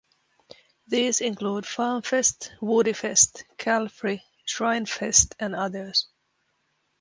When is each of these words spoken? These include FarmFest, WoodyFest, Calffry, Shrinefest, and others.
These 0.87 1.21
include 1.21 1.65
FarmFest, 1.65 2.57
WoodyFest, 2.57 3.43
Calffry, 3.59 4.23
Shrinefest, 4.47 5.35
and 5.39 5.55
others. 5.55 6.07